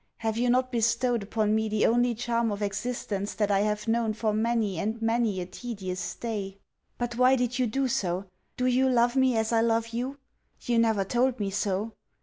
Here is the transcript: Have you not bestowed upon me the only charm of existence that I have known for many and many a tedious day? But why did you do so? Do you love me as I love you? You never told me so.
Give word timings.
Have 0.17 0.35
you 0.35 0.49
not 0.49 0.71
bestowed 0.71 1.21
upon 1.21 1.53
me 1.53 1.69
the 1.69 1.85
only 1.85 2.15
charm 2.15 2.51
of 2.51 2.63
existence 2.63 3.35
that 3.35 3.51
I 3.51 3.59
have 3.59 3.87
known 3.87 4.13
for 4.13 4.33
many 4.33 4.79
and 4.79 4.99
many 4.99 5.39
a 5.41 5.45
tedious 5.45 6.15
day? 6.15 6.57
But 6.97 7.17
why 7.17 7.35
did 7.35 7.59
you 7.59 7.67
do 7.67 7.87
so? 7.87 8.25
Do 8.57 8.65
you 8.65 8.89
love 8.89 9.15
me 9.15 9.37
as 9.37 9.51
I 9.51 9.61
love 9.61 9.89
you? 9.89 10.17
You 10.61 10.79
never 10.79 11.03
told 11.05 11.39
me 11.39 11.51
so. 11.51 11.93